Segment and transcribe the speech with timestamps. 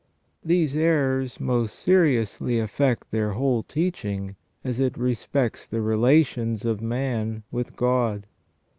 [0.43, 7.43] These errors most seriously affect their whole teaching as it respects the relations of man
[7.51, 8.25] with God.